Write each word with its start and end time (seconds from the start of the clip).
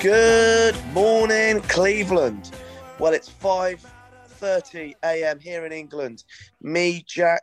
Good 0.00 0.82
morning, 0.94 1.60
Cleveland. 1.60 2.52
Well, 2.98 3.12
it's 3.12 3.28
5:30 3.28 4.94
a.m. 5.04 5.38
here 5.38 5.66
in 5.66 5.72
England. 5.72 6.24
Me, 6.62 7.04
Jack. 7.06 7.42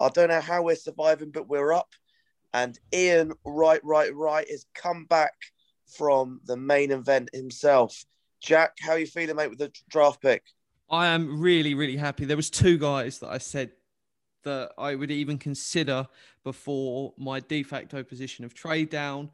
I 0.00 0.08
don't 0.08 0.30
know 0.30 0.40
how 0.40 0.62
we're 0.62 0.74
surviving, 0.74 1.30
but 1.32 1.50
we're 1.50 1.74
up. 1.74 1.90
And 2.54 2.78
Iain, 2.94 3.34
right, 3.44 3.84
right, 3.84 4.14
right, 4.14 4.48
has 4.48 4.64
come 4.74 5.04
back 5.04 5.34
from 5.86 6.40
the 6.46 6.56
main 6.56 6.92
event 6.92 7.28
himself. 7.34 8.06
Jack, 8.40 8.78
how 8.80 8.92
are 8.92 8.98
you 8.98 9.06
feeling, 9.06 9.36
mate, 9.36 9.50
with 9.50 9.58
the 9.58 9.70
draft 9.90 10.22
pick? 10.22 10.44
I 10.88 11.08
am 11.08 11.42
really, 11.42 11.74
really 11.74 11.98
happy. 11.98 12.24
There 12.24 12.38
was 12.38 12.48
two 12.48 12.78
guys 12.78 13.18
that 13.18 13.28
I 13.28 13.36
said 13.36 13.70
that 14.44 14.72
I 14.78 14.94
would 14.94 15.10
even 15.10 15.36
consider 15.36 16.08
before 16.42 17.12
my 17.18 17.40
de 17.40 17.62
facto 17.62 18.02
position 18.02 18.46
of 18.46 18.54
trade 18.54 18.88
down. 18.88 19.30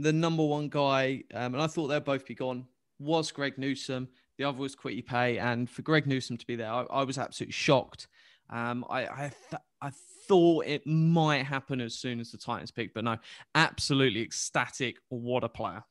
The 0.00 0.12
number 0.12 0.44
one 0.44 0.68
guy, 0.68 1.24
um, 1.34 1.54
and 1.54 1.62
I 1.62 1.66
thought 1.66 1.88
they'd 1.88 2.04
both 2.04 2.24
be 2.24 2.34
gone, 2.34 2.66
was 3.00 3.32
Greg 3.32 3.58
Newsome. 3.58 4.08
The 4.36 4.44
other 4.44 4.58
was 4.58 4.76
Kwity 4.76 5.04
Paye, 5.04 5.38
and 5.38 5.68
for 5.68 5.82
Greg 5.82 6.06
Newsome 6.06 6.36
to 6.36 6.46
be 6.46 6.54
there, 6.54 6.70
I, 6.70 6.82
I 6.84 7.02
was 7.02 7.18
absolutely 7.18 7.52
shocked. 7.52 8.06
Um, 8.48 8.84
I 8.88 9.06
I, 9.06 9.32
th- 9.50 9.62
I 9.82 9.90
thought 10.28 10.66
it 10.66 10.86
might 10.86 11.44
happen 11.44 11.80
as 11.80 11.94
soon 11.94 12.20
as 12.20 12.30
the 12.30 12.38
Titans 12.38 12.70
pick, 12.70 12.94
but 12.94 13.02
no, 13.02 13.16
absolutely 13.56 14.22
ecstatic. 14.22 14.98
What 15.08 15.42
a 15.42 15.48
player! 15.48 15.82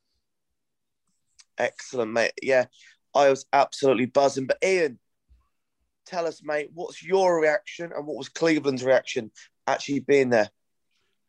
Excellent, 1.57 2.13
mate. 2.13 2.31
Yeah, 2.41 2.65
I 3.13 3.29
was 3.29 3.45
absolutely 3.51 4.05
buzzing. 4.05 4.45
But 4.45 4.59
Iain, 4.63 4.99
tell 6.05 6.27
us, 6.27 6.41
mate, 6.41 6.69
what's 6.73 7.03
your 7.03 7.41
reaction 7.41 7.91
and 7.93 8.07
what 8.07 8.15
was 8.15 8.29
Cleveland's 8.29 8.85
reaction 8.85 9.31
actually 9.67 9.99
being 9.99 10.29
there? 10.29 10.49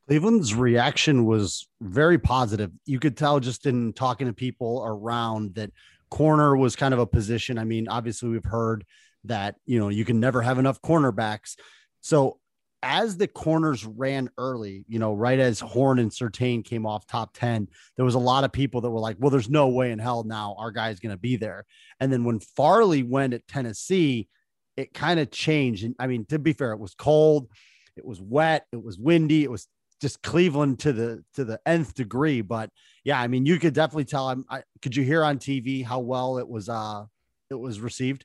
Cleveland's 0.09 0.55
reaction 0.55 1.27
was 1.27 1.69
very 1.83 2.19
positive. 2.19 2.71
You 2.87 2.99
could 2.99 3.15
tell 3.15 3.41
just 3.41 3.67
in 3.67 3.93
talking 3.93 4.27
to 4.27 4.33
people 4.33 4.83
around 4.87 5.57
that 5.57 5.71
corner 6.11 6.57
was 6.57 6.77
kind 6.77 6.95
of 6.95 7.01
a 7.01 7.07
position. 7.07 7.59
I 7.59 7.65
mean, 7.65 7.89
obviously, 7.89 8.31
we've 8.31 8.43
heard 8.43 8.87
that, 9.25 9.57
you 9.67 9.79
know, 9.79 9.91
you 9.91 10.07
can 10.07 10.19
never 10.19 10.41
have 10.41 10.59
enough 10.59 10.81
cornerbacks. 10.81 11.57
So, 12.01 12.39
as 12.83 13.19
the 13.19 13.27
corners 13.27 13.85
ran 13.85 14.31
early, 14.39 14.87
you 14.89 14.99
know, 14.99 15.13
right 15.13 15.39
as 15.39 15.61
Horn 15.61 15.99
and 15.99 16.11
Surtain 16.11 16.65
came 16.65 16.87
off 16.87 17.07
top 17.07 17.35
10, 17.35 17.69
there 17.97 18.05
was 18.05 18.15
a 18.15 18.21
lot 18.21 18.45
of 18.45 18.53
people 18.53 18.81
that 18.81 18.91
were 18.91 19.01
like, 19.01 19.17
well, 19.19 19.31
there's 19.31 19.51
no 19.51 19.69
way 19.69 19.91
in 19.91 19.99
hell 19.99 20.25
now 20.25 20.55
our 20.59 20.71
guy's 20.71 21.01
going 21.01 21.15
to 21.15 21.21
be 21.21 21.37
there. 21.37 21.67
And 22.01 22.11
then 22.11 22.25
when 22.25 22.41
Farley 22.41 23.03
went 23.03 23.35
at 23.35 23.47
Tennessee, 23.47 24.29
it 24.77 24.95
kind 24.95 25.21
of 25.21 25.31
changed. 25.31 25.85
And 25.85 25.97
I 25.99 26.07
mean, 26.07 26.25
to 26.27 26.39
be 26.39 26.55
fair, 26.55 26.73
it 26.73 26.79
was 26.79 26.95
cold, 26.95 27.49
it 27.97 28.07
was 28.07 28.23
wet, 28.23 28.67
it 28.73 28.83
was 28.83 28.97
windy, 28.97 29.43
it 29.43 29.51
was 29.51 29.67
just 30.01 30.23
Cleveland 30.23 30.79
to 30.81 30.93
the 30.93 31.25
to 31.35 31.45
the 31.45 31.61
nth 31.67 31.95
degree. 31.95 32.41
But 32.41 32.71
yeah, 33.05 33.21
I 33.21 33.27
mean, 33.29 33.47
you 33.47 33.59
could 33.59 33.75
definitely 33.75 34.05
tell. 34.05 34.29
I'm. 34.29 34.45
I, 34.49 34.63
could 34.83 34.97
you 34.97 35.05
hear 35.05 35.25
on 35.25 35.39
TV 35.39 35.85
how 35.85 36.01
well 36.01 36.39
it 36.39 36.49
was? 36.49 36.69
Uh, 36.69 37.05
it 37.51 37.55
was 37.55 37.81
received. 37.81 38.25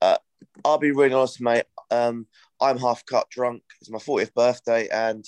Uh, 0.00 0.18
I'll 0.64 0.78
be 0.78 0.92
really 0.92 1.12
honest, 1.12 1.40
mate. 1.40 1.64
Um, 1.90 2.26
I'm 2.60 2.78
half 2.78 3.04
cut 3.06 3.28
drunk. 3.30 3.62
It's 3.80 3.90
my 3.90 3.98
40th 3.98 4.34
birthday, 4.34 4.88
and 4.88 5.24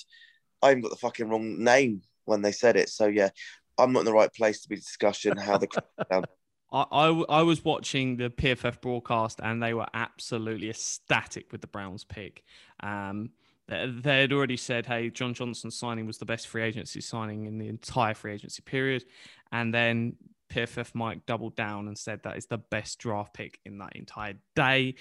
I 0.61 0.71
even 0.71 0.81
got 0.81 0.91
the 0.91 0.97
fucking 0.97 1.29
wrong 1.29 1.63
name 1.63 2.01
when 2.25 2.41
they 2.41 2.51
said 2.51 2.75
it. 2.75 2.89
So 2.89 3.07
yeah, 3.07 3.29
I'm 3.77 3.91
not 3.91 4.01
in 4.01 4.05
the 4.05 4.13
right 4.13 4.33
place 4.33 4.61
to 4.61 4.69
be 4.69 4.75
discussing 4.75 5.37
how 5.37 5.57
the. 5.57 5.67
I, 6.71 6.85
I, 6.91 7.07
I 7.29 7.41
was 7.43 7.63
watching 7.63 8.17
the 8.17 8.31
PFF 8.31 8.81
broadcast 8.81 9.39
and 9.43 9.61
they 9.61 9.75
were 9.75 9.85
absolutely 9.93 10.71
ecstatic 10.71 11.51
with 11.51 11.61
the 11.61 11.67
Browns 11.67 12.03
pick. 12.03 12.43
Um, 12.81 13.29
they 13.67 14.21
had 14.21 14.33
already 14.33 14.57
said, 14.57 14.85
hey, 14.85 15.09
John 15.09 15.33
Johnson's 15.33 15.77
signing 15.77 16.05
was 16.05 16.17
the 16.17 16.25
best 16.25 16.47
free 16.47 16.63
agency 16.63 17.01
signing 17.01 17.45
in 17.45 17.57
the 17.57 17.67
entire 17.67 18.13
free 18.13 18.33
agency 18.33 18.61
period. 18.61 19.05
And 19.51 19.73
then 19.73 20.17
PFF 20.51 20.93
Mike 20.93 21.25
doubled 21.25 21.55
down 21.55 21.87
and 21.87 21.97
said 21.97 22.21
that 22.23 22.37
is 22.37 22.45
the 22.45 22.57
best 22.57 22.99
draft 22.99 23.33
pick 23.33 23.59
in 23.65 23.77
that 23.77 23.95
entire 23.95 24.33
day. 24.55 24.95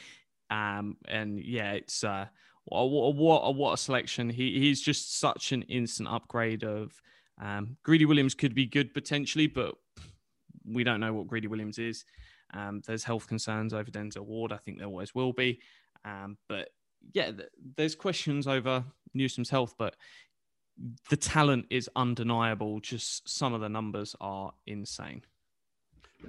Um, 0.51 0.97
and 1.09 1.41
yeah, 1.41 1.73
it's 1.73 2.05
uh, 2.05 2.27
what, 2.65 3.15
what, 3.17 3.55
what 3.55 3.73
a 3.73 3.77
selection. 3.77 4.31
He, 4.31 4.61
he's 4.61 4.81
just 4.81 5.19
such 5.19 5.53
an 5.53 5.63
instant 5.63 6.09
upgrade 6.09 6.63
of 6.63 6.93
um, 7.41 7.77
Greedy 7.83 8.05
Williams 8.05 8.35
could 8.35 8.55
be 8.55 8.67
good 8.67 8.95
potentially, 8.95 9.49
but 9.49 9.75
we 10.65 10.85
don't 10.85 11.01
know 11.01 11.13
what 11.13 11.27
Greedy 11.27 11.49
Williams 11.49 11.79
is. 11.79 12.05
Um, 12.55 12.83
there's 12.87 13.05
health 13.05 13.27
concerns 13.27 13.73
over 13.75 13.91
Denzel 13.91 14.27
Ward. 14.27 14.53
I 14.53 14.59
think 14.59 14.79
there 14.79 14.87
always 14.87 15.15
will 15.15 15.33
be. 15.33 15.61
Um, 16.05 16.37
but 16.49 16.69
yeah, 17.13 17.31
th- 17.31 17.49
there's 17.77 17.95
questions 17.95 18.47
over 18.47 18.85
Newsome's 19.15 19.51
health, 19.51 19.75
but 19.79 19.97
the 21.11 21.17
talent 21.17 21.67
is 21.71 21.89
undeniable. 21.97 22.81
Just 22.81 23.29
some 23.29 23.55
of 23.55 23.61
the 23.61 23.69
numbers 23.69 24.17
are 24.21 24.53
insane. 24.67 25.23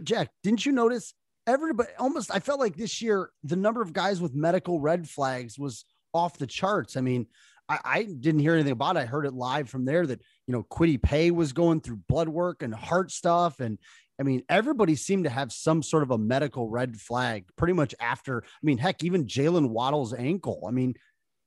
Jack, 0.03 0.29
didn't 0.43 0.65
you 0.65 0.71
notice 0.71 1.13
everybody 1.47 1.89
almost? 1.99 2.31
I 2.33 2.39
felt 2.39 2.59
like 2.59 2.75
this 2.75 3.01
year 3.01 3.29
the 3.43 3.55
number 3.55 3.81
of 3.81 3.93
guys 3.93 4.21
with 4.21 4.33
medical 4.33 4.79
red 4.79 5.07
flags 5.07 5.57
was 5.57 5.85
off 6.13 6.37
the 6.37 6.47
charts. 6.47 6.97
I 6.97 7.01
mean, 7.01 7.27
I, 7.69 7.79
I 7.83 8.03
didn't 8.03 8.41
hear 8.41 8.53
anything 8.53 8.73
about 8.73 8.97
it. 8.97 8.99
I 8.99 9.05
heard 9.05 9.25
it 9.25 9.33
live 9.33 9.69
from 9.69 9.85
there 9.85 10.05
that 10.05 10.21
you 10.47 10.51
know 10.51 10.63
Kwity 10.63 11.01
Paye 11.01 11.31
was 11.31 11.53
going 11.53 11.81
through 11.81 12.01
blood 12.07 12.29
work 12.29 12.61
and 12.63 12.73
heart 12.73 13.11
stuff, 13.11 13.59
and 13.59 13.79
I 14.19 14.23
mean, 14.23 14.43
everybody 14.47 14.95
seemed 14.95 15.23
to 15.23 15.29
have 15.29 15.51
some 15.51 15.81
sort 15.81 16.03
of 16.03 16.11
a 16.11 16.17
medical 16.17 16.69
red 16.69 16.97
flag 16.97 17.45
pretty 17.55 17.73
much 17.73 17.95
after. 17.99 18.43
I 18.45 18.59
mean, 18.61 18.77
heck, 18.77 19.03
even 19.03 19.25
Jaylen 19.25 19.69
Waddle's 19.69 20.13
ankle. 20.13 20.65
I 20.67 20.71
mean, 20.71 20.95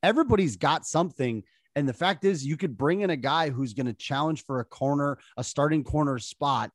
everybody's 0.03 0.57
got 0.57 0.85
something. 0.85 1.45
And 1.77 1.89
the 1.89 1.93
fact 1.93 2.25
is, 2.25 2.45
you 2.45 2.57
could 2.57 2.77
bring 2.77 3.03
in 3.03 3.11
a 3.11 3.17
guy 3.17 3.51
who's 3.51 3.75
going 3.75 3.87
to 3.87 3.93
challenge 3.93 4.45
for 4.45 4.61
a 4.61 4.65
corner, 4.65 5.19
a 5.37 5.45
starting 5.45 5.85
corner 5.85 6.19
spot, 6.19 6.71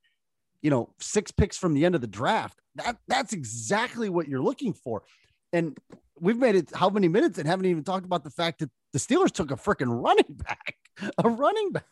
you 0.62 0.69
know, 0.69 0.94
six 1.00 1.31
picks 1.31 1.57
from 1.57 1.74
the 1.74 1.85
end 1.85 1.96
of 1.96 2.01
the 2.01 2.07
draft. 2.07 2.62
That 2.75 2.97
that's 3.07 3.34
exactly 3.34 4.09
what 4.09 4.28
you're 4.28 4.41
looking 4.41 4.74
for. 4.74 5.03
And 5.51 5.78
we've 6.19 6.38
made 6.38 6.56
it 6.56 6.69
how 6.74 6.90
many 6.90 7.07
minutes 7.07 7.38
and 7.38 7.47
haven't 7.47 7.66
even 7.66 7.84
talked 7.84 8.06
about 8.06 8.24
the 8.24 8.30
fact 8.30 8.59
that 8.59 8.69
the 8.94 9.00
Steelers 9.00 9.31
took 9.31 9.51
a 9.51 9.56
freaking 9.56 10.03
running 10.03 10.25
back, 10.30 10.75
a 11.18 11.30
running 11.30 11.72
back. 11.72 11.85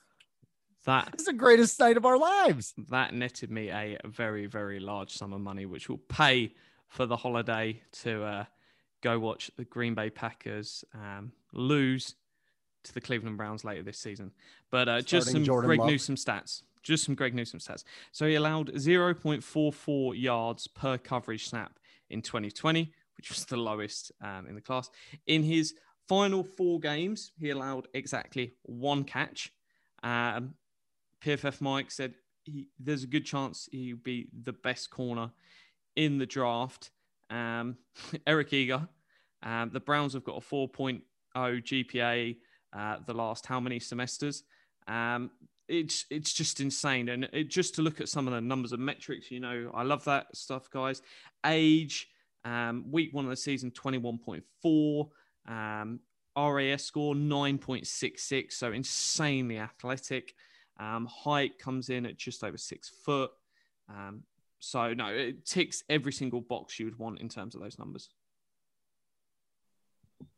That 0.90 1.14
is 1.20 1.26
the 1.26 1.34
greatest 1.34 1.80
night 1.80 1.98
of 1.98 2.06
our 2.08 2.18
lives. 2.18 2.74
That 2.90 3.14
netted 3.14 3.52
me 3.52 3.70
a 3.70 4.00
very, 4.06 4.48
very 4.48 4.80
large 4.80 5.12
sum 5.12 5.34
of 5.34 5.40
money, 5.40 5.68
which 5.68 5.88
will 5.88 6.00
pay 6.00 6.56
for 6.88 7.06
the 7.06 7.16
holiday 7.16 7.80
to 8.02 8.24
uh, 8.24 8.46
go 9.02 9.20
watch 9.20 9.52
the 9.56 9.66
Green 9.66 9.94
Bay 9.94 10.10
Packers 10.10 10.84
um, 10.96 11.32
lose 11.54 12.16
to 12.86 12.92
the 12.92 13.02
Cleveland 13.02 13.38
Browns 13.38 13.64
later 13.64 13.84
this 13.84 14.00
season. 14.00 14.32
But 14.72 14.90
uh, 14.90 15.02
just 15.02 15.30
some 15.30 15.44
Jordan 15.44 15.68
Greg 15.68 15.80
Love. 15.80 15.90
Newsome 15.90 16.16
stats. 16.16 16.64
Just 16.82 17.04
some 17.04 17.14
Greg 17.14 17.36
Newsome 17.36 17.60
stats. 17.60 17.84
So 18.12 18.26
he 18.26 18.34
allowed 18.34 18.74
0.44 18.74 20.20
yards 20.20 20.66
per 20.66 20.98
coverage 20.98 21.50
snap 21.50 21.78
in 22.10 22.24
2020, 22.24 22.92
which 23.16 23.30
was 23.30 23.46
the 23.46 23.58
lowest 23.58 24.12
um, 24.24 24.48
in 24.48 24.56
the 24.56 24.62
class. 24.62 24.90
In 25.28 25.44
his 25.44 25.76
final 26.08 26.44
four 26.44 26.80
games, 26.80 27.32
he 27.40 27.52
allowed 27.52 27.88
exactly 27.94 28.54
one 28.64 29.04
catch. 29.04 29.54
Um, 30.02 30.56
PFF 31.24 31.62
Mike 31.62 31.92
said 31.92 32.14
he, 32.44 32.68
there's 32.80 33.04
a 33.04 33.08
good 33.08 33.26
chance 33.26 33.68
he'll 33.72 33.98
be 33.98 34.28
the 34.44 34.54
best 34.54 34.90
corner 34.90 35.32
in 35.96 36.18
the 36.18 36.26
draft. 36.26 36.92
Um, 37.30 37.78
Eric 38.28 38.54
Eager, 38.54 38.88
um, 39.44 39.72
the 39.74 39.80
Browns 39.80 40.14
have 40.14 40.24
got 40.24 40.38
a 40.38 40.46
4.0 40.46 41.02
GPA 41.36 42.38
uh, 42.76 42.98
the 43.06 43.14
last 43.14 43.46
how 43.46 43.60
many 43.60 43.80
semesters? 43.80 44.44
Um, 44.88 45.32
it's 45.68 46.06
it's 46.10 46.34
just 46.34 46.62
insane, 46.62 47.10
and 47.10 47.30
it, 47.32 47.50
just 47.50 47.76
to 47.76 47.84
look 47.84 48.02
at 48.02 48.10
some 48.10 48.28
of 48.28 48.34
the 48.34 48.42
numbers 48.42 48.72
and 48.72 48.84
metrics, 48.84 49.30
you 49.30 49.40
know, 49.40 49.72
I 49.74 49.84
love 49.84 50.04
that 50.06 50.36
stuff, 50.36 50.70
guys. 50.72 51.04
Age, 51.46 52.08
um, 52.44 52.86
week 52.90 53.14
one 53.14 53.26
of 53.26 53.30
the 53.30 53.38
season, 53.38 53.72
21.4. 53.72 55.10
Um, 55.48 56.00
RAS 56.38 56.84
score 56.84 57.14
9.66, 57.14 58.54
so 58.54 58.72
insanely 58.72 59.58
athletic. 59.58 60.34
Um, 60.80 61.08
height 61.08 61.60
comes 61.60 61.90
in 61.90 62.06
at 62.06 62.18
just 62.18 62.44
over 62.44 62.58
six 62.58 62.90
foot. 63.04 63.32
Um, 63.90 64.24
so 64.60 64.94
no, 64.94 65.08
it 65.08 65.46
ticks 65.46 65.84
every 65.90 66.14
single 66.14 66.42
box 66.42 66.80
you 66.80 66.86
would 66.86 66.98
want 66.98 67.20
in 67.20 67.30
terms 67.30 67.56
of 67.56 67.62
those 67.62 67.78
numbers. 67.78 68.10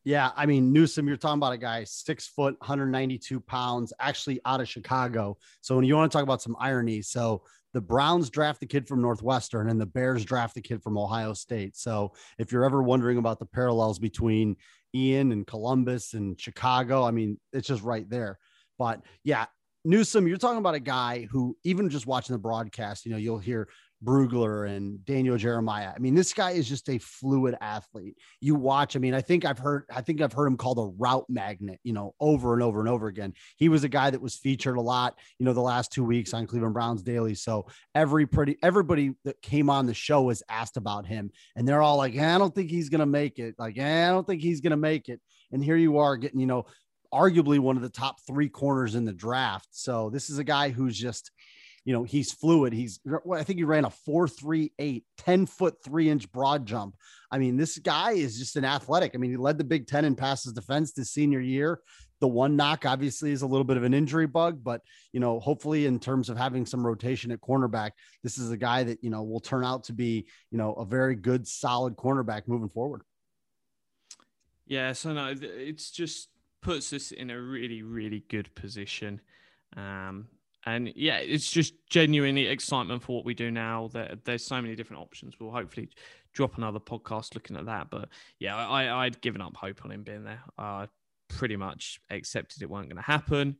Yeah, 0.03 0.31
I 0.35 0.45
mean 0.45 0.73
Newsome, 0.73 1.07
you're 1.07 1.17
talking 1.17 1.39
about 1.39 1.53
a 1.53 1.57
guy 1.57 1.83
six 1.83 2.27
foot, 2.27 2.55
192 2.59 3.39
pounds, 3.39 3.93
actually 3.99 4.39
out 4.45 4.61
of 4.61 4.67
Chicago. 4.67 5.37
So 5.61 5.75
when 5.75 5.85
you 5.85 5.95
want 5.95 6.11
to 6.11 6.15
talk 6.15 6.23
about 6.23 6.41
some 6.41 6.55
irony, 6.59 7.01
so 7.01 7.43
the 7.73 7.81
Browns 7.81 8.29
draft 8.29 8.59
the 8.59 8.65
kid 8.65 8.87
from 8.87 9.01
Northwestern 9.01 9.69
and 9.69 9.79
the 9.79 9.85
Bears 9.85 10.25
draft 10.25 10.55
the 10.55 10.61
kid 10.61 10.83
from 10.83 10.97
Ohio 10.97 11.33
State. 11.33 11.77
So 11.77 12.13
if 12.37 12.51
you're 12.51 12.65
ever 12.65 12.83
wondering 12.83 13.17
about 13.17 13.39
the 13.39 13.45
parallels 13.45 13.97
between 13.97 14.57
Ian 14.93 15.31
and 15.31 15.47
Columbus 15.47 16.13
and 16.13 16.39
Chicago, 16.39 17.03
I 17.03 17.11
mean, 17.11 17.39
it's 17.53 17.67
just 17.67 17.83
right 17.83 18.09
there. 18.09 18.39
But 18.77 19.01
yeah, 19.23 19.45
Newsome, 19.83 20.27
you're 20.27 20.37
talking 20.37 20.59
about 20.59 20.75
a 20.75 20.79
guy 20.79 21.27
who, 21.31 21.57
even 21.63 21.89
just 21.89 22.05
watching 22.05 22.33
the 22.33 22.39
broadcast, 22.39 23.05
you 23.05 23.11
know, 23.11 23.17
you'll 23.17 23.39
hear 23.39 23.67
Brugler 24.03 24.67
and 24.67 25.03
Daniel 25.05 25.37
Jeremiah. 25.37 25.91
I 25.95 25.99
mean, 25.99 26.15
this 26.15 26.33
guy 26.33 26.51
is 26.51 26.67
just 26.67 26.89
a 26.89 26.97
fluid 26.97 27.55
athlete. 27.61 28.15
You 28.39 28.55
watch, 28.55 28.95
I 28.95 28.99
mean, 28.99 29.13
I 29.13 29.21
think 29.21 29.45
I've 29.45 29.59
heard, 29.59 29.83
I 29.93 30.01
think 30.01 30.21
I've 30.21 30.33
heard 30.33 30.47
him 30.47 30.57
called 30.57 30.79
a 30.79 30.93
route 30.97 31.25
magnet, 31.29 31.79
you 31.83 31.93
know, 31.93 32.15
over 32.19 32.53
and 32.53 32.63
over 32.63 32.79
and 32.79 32.89
over 32.89 33.07
again. 33.07 33.33
He 33.57 33.69
was 33.69 33.83
a 33.83 33.89
guy 33.89 34.09
that 34.09 34.21
was 34.21 34.35
featured 34.37 34.77
a 34.77 34.81
lot, 34.81 35.17
you 35.37 35.45
know, 35.45 35.53
the 35.53 35.61
last 35.61 35.91
two 35.91 36.03
weeks 36.03 36.33
on 36.33 36.47
Cleveland 36.47 36.73
Browns 36.73 37.03
Daily. 37.03 37.35
So 37.35 37.67
every 37.93 38.25
pretty, 38.25 38.57
everybody 38.63 39.13
that 39.23 39.41
came 39.41 39.69
on 39.69 39.85
the 39.85 39.93
show 39.93 40.23
was 40.23 40.41
asked 40.49 40.77
about 40.77 41.05
him 41.05 41.31
and 41.55 41.67
they're 41.67 41.81
all 41.81 41.97
like, 41.97 42.17
I 42.17 42.37
don't 42.39 42.53
think 42.53 42.71
he's 42.71 42.89
to 43.01 43.05
make 43.05 43.37
it. 43.37 43.55
Like, 43.59 43.77
I 43.79 44.09
don't 44.09 44.25
think 44.25 44.41
he's 44.41 44.61
to 44.71 44.77
make 44.77 45.09
it. 45.09 45.21
And 45.51 45.63
here 45.63 45.75
you 45.75 45.97
are 45.97 46.17
getting, 46.17 46.39
you 46.39 46.47
know, 46.47 46.65
arguably 47.13 47.59
one 47.59 47.75
of 47.75 47.83
the 47.83 47.89
top 47.89 48.17
three 48.25 48.49
corners 48.49 48.95
in 48.95 49.05
the 49.05 49.13
draft. 49.13 49.67
So 49.71 50.09
this 50.09 50.29
is 50.29 50.37
a 50.37 50.43
guy 50.43 50.69
who's 50.69 50.97
just, 50.97 51.31
you 51.83 51.93
know, 51.93 52.03
he's 52.03 52.31
fluid. 52.31 52.73
He's, 52.73 52.99
I 53.31 53.43
think 53.43 53.57
he 53.57 53.63
ran 53.63 53.85
a 53.85 53.89
4.38, 53.89 55.03
10 55.17 55.45
foot 55.45 55.75
three 55.83 56.09
inch 56.09 56.31
broad 56.31 56.65
jump. 56.65 56.95
I 57.31 57.37
mean, 57.37 57.57
this 57.57 57.77
guy 57.79 58.11
is 58.11 58.37
just 58.37 58.55
an 58.55 58.65
athletic. 58.65 59.11
I 59.13 59.17
mean, 59.17 59.31
he 59.31 59.37
led 59.37 59.57
the 59.57 59.63
Big 59.63 59.87
Ten 59.87 60.05
in 60.05 60.15
passes 60.15 60.53
defense 60.53 60.91
this 60.91 61.11
senior 61.11 61.39
year. 61.39 61.79
The 62.19 62.27
one 62.27 62.55
knock, 62.55 62.85
obviously, 62.85 63.31
is 63.31 63.41
a 63.41 63.47
little 63.47 63.63
bit 63.63 63.77
of 63.77 63.83
an 63.83 63.95
injury 63.95 64.27
bug, 64.27 64.63
but, 64.63 64.81
you 65.11 65.19
know, 65.19 65.39
hopefully, 65.39 65.87
in 65.87 65.99
terms 65.99 66.29
of 66.29 66.37
having 66.37 66.67
some 66.67 66.85
rotation 66.85 67.31
at 67.31 67.41
cornerback, 67.41 67.91
this 68.21 68.37
is 68.37 68.51
a 68.51 68.57
guy 68.57 68.83
that, 68.83 69.03
you 69.03 69.09
know, 69.09 69.23
will 69.23 69.39
turn 69.39 69.65
out 69.65 69.85
to 69.85 69.93
be, 69.93 70.27
you 70.51 70.57
know, 70.59 70.73
a 70.73 70.85
very 70.85 71.15
good, 71.15 71.47
solid 71.47 71.95
cornerback 71.95 72.43
moving 72.45 72.69
forward. 72.69 73.01
Yeah. 74.67 74.93
So, 74.93 75.13
no, 75.13 75.33
it's 75.41 75.89
just 75.89 76.29
puts 76.61 76.93
us 76.93 77.11
in 77.11 77.29
a 77.29 77.39
really, 77.39 77.81
really 77.81 78.23
good 78.29 78.53
position. 78.55 79.21
Um, 79.75 80.27
and 80.65 80.91
yeah, 80.95 81.17
it's 81.17 81.49
just 81.49 81.73
genuinely 81.89 82.47
excitement 82.47 83.01
for 83.01 83.15
what 83.15 83.25
we 83.25 83.33
do 83.33 83.49
now. 83.49 83.89
That 83.93 84.25
there's 84.25 84.45
so 84.45 84.61
many 84.61 84.75
different 84.75 85.01
options. 85.01 85.35
We'll 85.39 85.51
hopefully 85.51 85.89
drop 86.33 86.57
another 86.57 86.79
podcast 86.79 87.33
looking 87.33 87.57
at 87.57 87.65
that. 87.65 87.89
But 87.89 88.09
yeah, 88.39 88.55
I, 88.55 89.05
I'd 89.05 89.21
given 89.21 89.41
up 89.41 89.57
hope 89.57 89.83
on 89.83 89.91
him 89.91 90.03
being 90.03 90.23
there. 90.23 90.41
I 90.57 90.87
pretty 91.29 91.55
much 91.55 91.99
accepted 92.09 92.61
it 92.61 92.69
weren't 92.69 92.89
going 92.89 92.97
to 92.97 93.01
happen. 93.01 93.57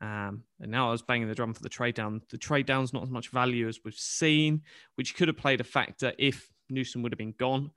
Um, 0.00 0.44
and 0.60 0.70
now 0.70 0.88
I 0.88 0.90
was 0.92 1.02
banging 1.02 1.28
the 1.28 1.34
drum 1.34 1.54
for 1.54 1.62
the 1.62 1.68
trade 1.68 1.94
down. 1.94 2.20
The 2.30 2.38
trade 2.38 2.66
down's 2.66 2.92
not 2.92 3.02
as 3.02 3.10
much 3.10 3.30
value 3.30 3.68
as 3.68 3.80
we've 3.84 3.94
seen, 3.94 4.62
which 4.96 5.16
could 5.16 5.28
have 5.28 5.36
played 5.36 5.60
a 5.60 5.64
factor 5.64 6.12
if 6.18 6.48
Newsome 6.68 7.02
would 7.02 7.12
have 7.12 7.18
been 7.18 7.34
gone. 7.38 7.70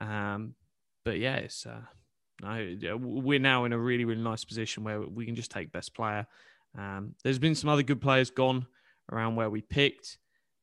Um, 0.00 0.54
but 1.04 1.18
yeah, 1.18 1.36
it's 1.36 1.66
uh, 1.66 1.80
no, 2.44 2.96
we're 2.96 3.38
now 3.38 3.64
in 3.64 3.72
a 3.72 3.78
really 3.78 4.04
really 4.04 4.22
nice 4.22 4.44
position 4.44 4.84
where 4.84 5.00
we 5.00 5.24
can 5.26 5.34
just 5.34 5.50
take 5.50 5.72
best 5.72 5.94
player 5.94 6.26
um, 6.76 7.14
there's 7.22 7.38
been 7.38 7.54
some 7.54 7.70
other 7.70 7.82
good 7.82 8.00
players 8.00 8.30
gone 8.30 8.66
around 9.10 9.36
where 9.36 9.50
we 9.50 9.60
picked. 9.60 10.18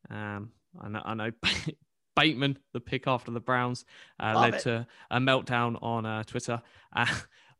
Um, 0.10 0.51
I 0.80 0.89
know, 0.89 1.01
I 1.04 1.13
know 1.13 1.31
Bateman, 2.16 2.57
the 2.74 2.80
pick 2.80 3.07
after 3.07 3.31
the 3.31 3.39
Browns, 3.39 3.86
uh, 4.19 4.39
led 4.39 4.56
it. 4.56 4.62
to 4.62 4.88
a 5.10 5.19
meltdown 5.19 5.81
on 5.81 6.06
uh, 6.06 6.24
Twitter. 6.24 6.62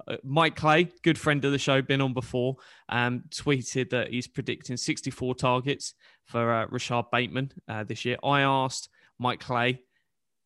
Uh, 0.08 0.18
Mike 0.24 0.56
Clay, 0.56 0.90
good 1.04 1.16
friend 1.16 1.46
of 1.46 1.52
the 1.52 1.60
show, 1.60 1.80
been 1.80 2.02
on 2.02 2.12
before, 2.12 2.56
um, 2.90 3.24
tweeted 3.30 3.92
that 3.92 4.10
he's 4.10 4.28
predicting 4.28 4.76
64 4.76 5.36
targets 5.36 5.94
for 6.26 6.52
uh, 6.52 6.66
Rashod 6.72 7.12
Bateman 7.12 7.52
uh, 7.68 7.84
this 7.84 8.04
year. 8.04 8.18
I 8.24 8.42
asked 8.42 8.90
Mike 9.20 9.40
Clay, 9.40 9.80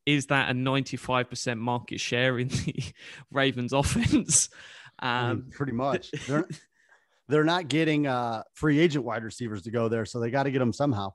is 0.05 0.27
that 0.27 0.49
a 0.49 0.53
95% 0.53 1.57
market 1.57 1.99
share 1.99 2.37
in 2.37 2.47
the 2.49 2.83
Ravens 3.31 3.73
offense? 3.73 4.49
Um, 4.99 5.09
I 5.09 5.33
mean, 5.33 5.51
pretty 5.51 5.71
much. 5.73 6.11
they're 7.27 7.43
not 7.43 7.67
getting 7.67 8.07
uh, 8.07 8.43
free 8.53 8.79
agent 8.79 9.05
wide 9.05 9.23
receivers 9.23 9.63
to 9.63 9.71
go 9.71 9.89
there, 9.89 10.05
so 10.05 10.19
they 10.19 10.29
got 10.29 10.43
to 10.43 10.51
get 10.51 10.59
them 10.59 10.73
somehow. 10.73 11.13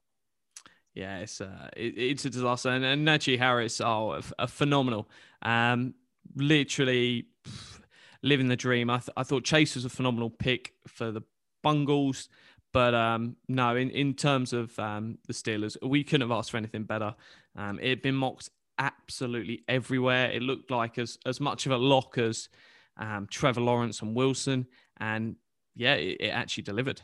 Yeah, 0.94 1.18
it's 1.18 1.40
uh, 1.40 1.68
it, 1.76 1.96
it's 1.96 2.24
a 2.24 2.30
disaster, 2.30 2.70
and, 2.70 2.84
and 2.84 3.06
Najee 3.06 3.38
Harris, 3.38 3.80
oh, 3.80 4.12
a, 4.12 4.22
a 4.40 4.48
phenomenal. 4.48 5.08
Um, 5.40 5.94
literally 6.34 7.26
pff, 7.44 7.80
living 8.22 8.48
the 8.48 8.56
dream. 8.56 8.90
I, 8.90 8.98
th- 8.98 9.10
I 9.16 9.22
thought 9.22 9.44
Chase 9.44 9.76
was 9.76 9.84
a 9.84 9.88
phenomenal 9.88 10.30
pick 10.30 10.74
for 10.88 11.12
the 11.12 11.22
Bungles, 11.62 12.28
but 12.72 12.94
um, 12.94 13.36
no, 13.48 13.76
in, 13.76 13.90
in 13.90 14.14
terms 14.14 14.52
of 14.52 14.76
um, 14.78 15.18
the 15.26 15.32
Steelers, 15.32 15.76
we 15.82 16.04
couldn't 16.04 16.28
have 16.28 16.36
asked 16.36 16.50
for 16.50 16.56
anything 16.56 16.84
better. 16.84 17.14
Um, 17.56 17.78
it 17.80 17.88
had 17.88 18.02
been 18.02 18.14
mocked 18.14 18.50
absolutely 18.80 19.62
everywhere. 19.68 20.30
It 20.30 20.42
looked 20.42 20.70
like 20.70 20.98
as 20.98 21.18
as 21.24 21.38
much 21.38 21.66
of 21.66 21.72
a 21.72 21.76
lock 21.76 22.18
as 22.18 22.48
um, 22.96 23.28
Trevor 23.30 23.60
Lawrence 23.60 24.02
and 24.02 24.16
Wilson, 24.16 24.66
and 24.98 25.36
yeah, 25.76 25.94
it, 25.94 26.16
it 26.20 26.28
actually 26.30 26.64
delivered. 26.64 27.02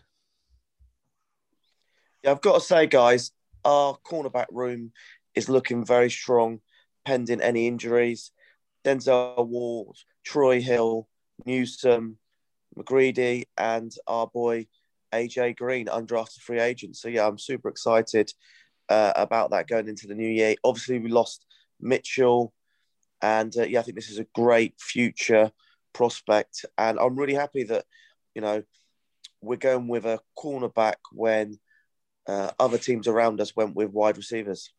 Yeah, 2.25 2.33
I've 2.33 2.41
got 2.41 2.55
to 2.55 2.61
say, 2.61 2.87
guys, 2.87 3.31
our 3.65 3.97
cornerback 4.05 4.47
room 4.51 4.93
is 5.35 5.49
looking 5.49 5.85
very 5.85 6.11
strong, 6.11 6.61
pending 7.05 7.41
any 7.41 7.69
injuries. 7.69 8.33
Denzel 8.85 9.47
Ward, 9.47 9.97
Troy 10.25 10.61
Hill, 10.61 11.09
Newsome, 11.45 12.19
McGreedy, 12.79 13.45
and 13.59 13.93
our 14.07 14.29
boy 14.29 14.67
AJ 15.13 15.57
Green, 15.57 15.87
undrafted 15.87 16.41
free 16.41 16.61
agent. 16.61 16.97
So 16.97 17.09
yeah, 17.09 17.27
I'm 17.27 17.39
super 17.39 17.69
excited 17.69 18.33
uh, 18.89 19.13
about 19.17 19.51
that 19.51 19.69
going 19.69 19.89
into 19.89 20.07
the 20.07 20.15
new 20.15 20.29
year. 20.29 20.55
Obviously, 20.63 20.99
we 20.99 21.09
lost 21.09 21.46
Mitchell, 21.81 22.53
and 23.23 23.57
uh, 23.57 23.65
yeah, 23.65 23.81
I 23.81 23.83
think 23.83 23.97
this 23.97 24.11
is 24.11 24.19
a 24.19 24.27
great 24.35 24.75
future 24.81 25.51
prospect, 25.93 26.65
and 26.77 26.99
I'm 26.99 27.17
really 27.17 27.35
happy 27.35 27.65
that 27.65 27.85
you 28.37 28.43
know, 28.43 28.63
we're 29.41 29.57
going 29.57 29.89
with 29.89 30.05
a 30.05 30.21
cornerback 30.39 30.97
when 31.11 31.59
uh, 32.29 32.51
other 32.61 32.77
teams 32.77 33.09
around 33.09 33.41
us 33.41 33.57
went 33.57 33.75
with 33.75 33.91
wide 33.91 34.19
receivers. 34.19 34.73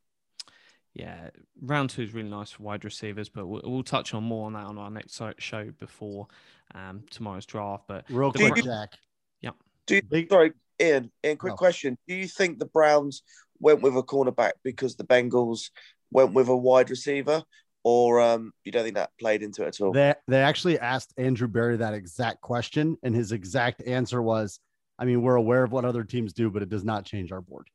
Yeah, 0.93 1.31
round 1.59 1.89
two 1.89 2.03
is 2.03 2.13
really 2.13 2.29
nice 2.29 2.51
for 2.51 2.63
wide 2.63 2.85
receivers, 2.85 3.29
but 3.29 3.47
we'll, 3.47 3.61
we'll 3.65 3.83
touch 3.83 4.13
on 4.13 4.23
more 4.23 4.45
on 4.45 4.53
that 4.53 4.65
on 4.65 4.77
our 4.77 4.91
next 4.91 5.19
show 5.39 5.71
before 5.79 6.27
um, 6.75 7.03
tomorrow's 7.09 7.47
draft. 7.47 7.85
But 7.87 8.05
real 8.09 8.31
quick, 8.31 8.57
you, 8.57 8.63
Jack. 8.63 8.93
Yeah. 9.41 9.51
Do 9.87 9.95
you, 9.95 10.01
Big... 10.03 10.29
sorry, 10.29 10.53
Iain. 10.79 11.09
Iain, 11.25 11.37
quick 11.37 11.55
question: 11.55 11.97
Do 12.07 12.13
you 12.13 12.27
think 12.27 12.59
the 12.59 12.65
Browns 12.65 13.23
went 13.59 13.81
with 13.81 13.95
a 13.95 14.03
cornerback 14.03 14.53
because 14.63 14.95
the 14.95 15.03
Bengals 15.03 15.71
went 16.11 16.33
with 16.33 16.47
a 16.47 16.55
wide 16.55 16.89
receiver, 16.89 17.43
or 17.83 18.21
um, 18.21 18.51
you 18.63 18.71
don't 18.71 18.83
think 18.83 18.95
that 18.95 19.11
played 19.19 19.43
into 19.43 19.63
it 19.63 19.67
at 19.67 19.81
all? 19.81 19.91
They 19.93 20.13
they 20.27 20.41
actually 20.41 20.79
asked 20.79 21.13
Andrew 21.17 21.47
Berry 21.47 21.77
that 21.77 21.93
exact 21.93 22.41
question, 22.41 22.97
and 23.03 23.15
his 23.15 23.31
exact 23.31 23.81
answer 23.87 24.21
was, 24.21 24.59
"I 24.99 25.05
mean, 25.05 25.21
we're 25.21 25.35
aware 25.35 25.63
of 25.63 25.71
what 25.71 25.85
other 25.85 26.03
teams 26.03 26.33
do, 26.33 26.49
but 26.49 26.63
it 26.63 26.69
does 26.69 26.83
not 26.83 27.05
change 27.05 27.31
our 27.31 27.41
board." 27.41 27.67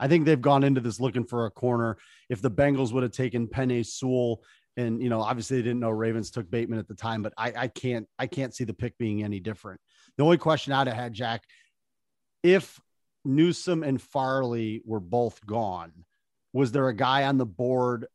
I 0.00 0.08
think 0.08 0.24
they've 0.24 0.40
gone 0.40 0.64
into 0.64 0.80
this 0.80 1.00
looking 1.00 1.24
for 1.24 1.46
a 1.46 1.50
corner. 1.50 1.98
If 2.28 2.40
the 2.40 2.50
Bengals 2.50 2.92
would 2.92 3.02
have 3.02 3.12
taken 3.12 3.48
Penei 3.48 3.84
Sewell, 3.84 4.42
and 4.76 5.02
you 5.02 5.08
know, 5.08 5.20
obviously 5.20 5.56
they 5.56 5.64
didn't 5.64 5.80
know 5.80 5.90
Ravens 5.90 6.30
took 6.30 6.50
Bateman 6.50 6.78
at 6.78 6.88
the 6.88 6.94
time, 6.94 7.22
but 7.22 7.32
I, 7.36 7.52
I 7.56 7.68
can't 7.68 8.06
I 8.18 8.26
can't 8.26 8.54
see 8.54 8.64
the 8.64 8.74
pick 8.74 8.96
being 8.98 9.24
any 9.24 9.40
different. 9.40 9.80
The 10.16 10.24
only 10.24 10.38
question 10.38 10.72
I'd 10.72 10.86
have 10.86 10.96
had, 10.96 11.12
Jack, 11.12 11.44
if 12.42 12.80
Newsome 13.24 13.82
and 13.82 14.00
Farley 14.00 14.82
were 14.84 15.00
both 15.00 15.44
gone, 15.44 15.92
was 16.52 16.72
there 16.72 16.88
a 16.88 16.94
guy 16.94 17.24
on 17.24 17.38
the 17.38 17.46
board 17.46 18.06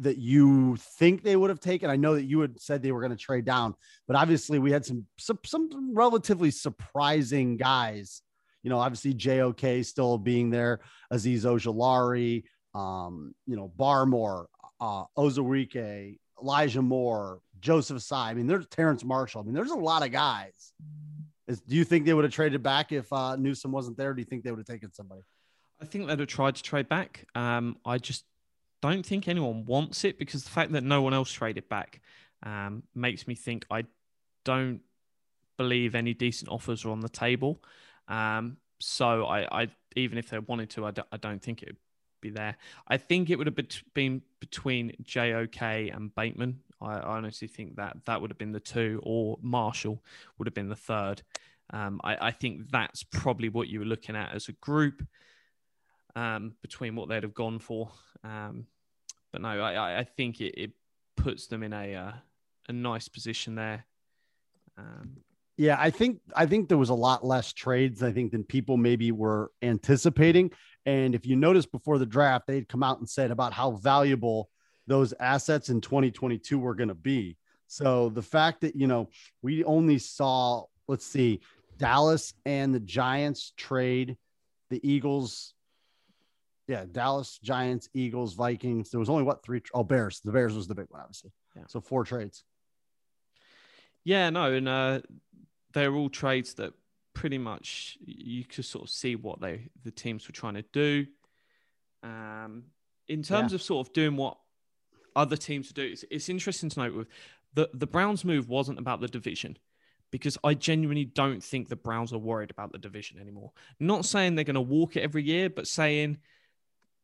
that 0.00 0.18
you 0.18 0.76
think 0.76 1.22
they 1.22 1.36
would 1.36 1.50
have 1.50 1.60
taken? 1.60 1.90
I 1.90 1.96
know 1.96 2.14
that 2.14 2.24
you 2.24 2.40
had 2.40 2.60
said 2.60 2.82
they 2.82 2.92
were 2.92 3.00
going 3.00 3.16
to 3.16 3.16
trade 3.16 3.44
down, 3.44 3.74
but 4.06 4.16
obviously 4.16 4.58
we 4.58 4.72
had 4.72 4.84
some, 4.84 5.06
some, 5.18 5.38
some 5.44 5.94
relatively 5.94 6.50
surprising 6.50 7.56
guys. 7.56 8.22
You 8.62 8.70
know, 8.70 8.78
obviously 8.78 9.14
JOK 9.14 9.84
still 9.84 10.18
being 10.18 10.50
there, 10.50 10.80
Azeez 11.12 11.42
Ojulari, 11.42 12.44
um, 12.74 13.34
you 13.46 13.56
know, 13.56 13.70
Barmore, 13.78 14.46
uh, 14.80 15.04
Onwuzurike, 15.16 16.18
Elijah 16.42 16.82
Moore, 16.82 17.40
Joseph 17.60 17.98
Ossai. 17.98 18.26
I 18.26 18.34
mean, 18.34 18.46
there's 18.46 18.66
Terrace 18.66 19.04
Marshall. 19.04 19.42
I 19.42 19.44
mean, 19.44 19.54
there's 19.54 19.70
a 19.70 19.76
lot 19.76 20.04
of 20.04 20.12
guys. 20.12 20.72
Is, 21.46 21.60
do 21.60 21.76
you 21.76 21.84
think 21.84 22.06
they 22.06 22.14
would 22.14 22.24
have 22.24 22.32
traded 22.32 22.62
back 22.62 22.90
if 22.90 23.12
uh, 23.12 23.36
Newsome 23.36 23.70
wasn't 23.70 23.96
there? 23.96 24.14
do 24.14 24.20
you 24.20 24.24
think 24.24 24.44
they 24.44 24.50
would 24.50 24.58
have 24.58 24.66
taken 24.66 24.92
somebody? 24.92 25.20
I 25.80 25.86
think 25.86 26.06
they'd 26.06 26.18
have 26.18 26.28
tried 26.28 26.56
to 26.56 26.62
trade 26.62 26.88
back. 26.88 27.26
Um, 27.34 27.76
I 27.84 27.98
just 27.98 28.24
don't 28.80 29.04
think 29.04 29.28
anyone 29.28 29.64
wants 29.64 30.04
it 30.04 30.18
because 30.18 30.44
the 30.44 30.50
fact 30.50 30.72
that 30.72 30.84
no 30.84 31.02
one 31.02 31.14
else 31.14 31.30
traded 31.30 31.68
back 31.68 32.00
um, 32.42 32.82
makes 32.94 33.26
me 33.26 33.34
think 33.34 33.66
I 33.70 33.84
don't 34.44 34.80
believe 35.56 35.94
any 35.94 36.14
decent 36.14 36.50
offers 36.50 36.84
are 36.84 36.90
on 36.90 37.00
the 37.00 37.08
table. 37.08 37.62
Um, 38.08 38.58
so 38.80 39.24
I, 39.24 39.62
I, 39.62 39.68
even 39.96 40.18
if 40.18 40.30
they 40.30 40.38
wanted 40.38 40.70
to, 40.70 40.86
I 40.86 40.90
d- 40.90 41.02
I 41.10 41.16
don't 41.16 41.42
think 41.42 41.62
it 41.62 41.68
would 41.70 41.76
be 42.20 42.30
there. 42.30 42.56
I 42.86 42.96
think 42.96 43.30
it 43.30 43.36
would 43.36 43.46
have 43.46 43.58
been 43.94 44.22
between 44.40 44.92
JOK 45.02 45.94
and 45.94 46.14
Bateman 46.14 46.60
I, 46.84 46.98
I 46.98 47.16
honestly 47.16 47.48
think 47.48 47.76
that 47.76 47.96
that 48.04 48.20
would 48.20 48.30
have 48.30 48.38
been 48.38 48.52
the 48.52 48.60
two, 48.60 49.00
or 49.02 49.38
Marshall 49.42 50.02
would 50.38 50.46
have 50.46 50.54
been 50.54 50.68
the 50.68 50.76
third. 50.76 51.22
Um, 51.70 52.00
I, 52.04 52.28
I, 52.28 52.30
think 52.30 52.70
that's 52.70 53.02
probably 53.02 53.48
what 53.48 53.68
you 53.68 53.78
were 53.78 53.86
looking 53.86 54.16
at 54.16 54.34
as 54.34 54.48
a 54.48 54.52
group 54.52 55.02
um, 56.16 56.54
between 56.62 56.96
what 56.96 57.08
they'd 57.08 57.22
have 57.22 57.34
gone 57.34 57.58
for. 57.58 57.90
Um, 58.22 58.66
but 59.32 59.42
no, 59.42 59.48
I, 59.48 60.00
I 60.00 60.04
think 60.04 60.40
it, 60.40 60.60
it, 60.60 60.70
puts 61.16 61.46
them 61.46 61.62
in 61.62 61.72
a 61.72 61.94
uh, 61.94 62.12
a 62.68 62.72
nice 62.72 63.06
position 63.06 63.54
there. 63.54 63.86
Um, 64.76 65.18
yeah, 65.56 65.76
I 65.78 65.90
think 65.90 66.20
I 66.34 66.46
think 66.46 66.68
there 66.68 66.78
was 66.78 66.88
a 66.88 66.94
lot 66.94 67.24
less 67.24 67.52
trades 67.52 68.02
I 68.02 68.12
think 68.12 68.32
than 68.32 68.42
people 68.42 68.76
maybe 68.76 69.12
were 69.12 69.52
anticipating. 69.62 70.50
And 70.86 71.14
if 71.14 71.24
you 71.24 71.36
notice 71.36 71.66
before 71.66 71.98
the 71.98 72.06
draft, 72.06 72.46
they'd 72.46 72.68
come 72.68 72.82
out 72.82 72.98
and 72.98 73.08
said 73.08 73.30
about 73.30 73.52
how 73.52 73.72
valuable 73.72 74.50
those 74.86 75.14
assets 75.20 75.68
in 75.68 75.80
2022 75.80 76.58
were 76.58 76.74
going 76.74 76.88
to 76.88 76.94
be. 76.94 77.36
So 77.68 78.10
the 78.10 78.22
fact 78.22 78.60
that 78.62 78.74
you 78.74 78.86
know 78.86 79.08
we 79.42 79.62
only 79.64 79.98
saw, 79.98 80.64
let's 80.88 81.06
see, 81.06 81.40
Dallas 81.78 82.34
and 82.44 82.74
the 82.74 82.80
Giants 82.80 83.52
trade 83.56 84.16
the 84.70 84.80
Eagles. 84.88 85.54
Yeah, 86.66 86.84
Dallas, 86.90 87.38
Giants, 87.42 87.88
Eagles, 87.92 88.34
Vikings. 88.34 88.90
There 88.90 89.00
was 89.00 89.10
only 89.10 89.22
what 89.22 89.44
three? 89.44 89.60
Oh, 89.74 89.84
Bears. 89.84 90.20
The 90.24 90.32
Bears 90.32 90.54
was 90.54 90.66
the 90.66 90.74
big 90.74 90.86
one, 90.88 91.02
obviously. 91.02 91.30
Yeah. 91.54 91.64
So 91.68 91.80
four 91.80 92.04
trades. 92.04 92.44
Yeah, 94.04 94.30
no, 94.30 94.52
and 94.52 94.68
uh, 94.68 95.00
they're 95.72 95.94
all 95.94 96.08
trades 96.08 96.54
that 96.54 96.72
pretty 97.14 97.38
much 97.38 97.96
you 98.04 98.44
could 98.44 98.64
sort 98.64 98.84
of 98.84 98.90
see 98.90 99.14
what 99.16 99.40
they 99.40 99.68
the 99.84 99.90
teams 99.90 100.26
were 100.26 100.32
trying 100.32 100.54
to 100.54 100.64
do. 100.72 101.06
Um, 102.02 102.64
in 103.08 103.22
terms 103.22 103.52
yeah. 103.52 103.56
of 103.56 103.62
sort 103.62 103.86
of 103.86 103.92
doing 103.92 104.16
what 104.16 104.38
other 105.16 105.36
teams 105.36 105.70
do, 105.70 105.82
it's, 105.82 106.04
it's 106.10 106.28
interesting 106.28 106.68
to 106.70 106.80
note 106.80 106.94
with 106.94 107.08
the 107.54 107.70
the 107.74 107.86
Browns 107.86 108.24
move 108.24 108.48
wasn't 108.48 108.78
about 108.78 109.00
the 109.00 109.08
division 109.08 109.58
because 110.10 110.38
I 110.44 110.54
genuinely 110.54 111.06
don't 111.06 111.42
think 111.42 111.68
the 111.68 111.76
Browns 111.76 112.12
are 112.12 112.18
worried 112.18 112.50
about 112.50 112.72
the 112.72 112.78
division 112.78 113.18
anymore. 113.18 113.52
Not 113.80 114.04
saying 114.04 114.34
they're 114.34 114.44
going 114.44 114.54
to 114.54 114.60
walk 114.60 114.96
it 114.96 115.00
every 115.00 115.24
year, 115.24 115.50
but 115.50 115.66
saying 115.66 116.18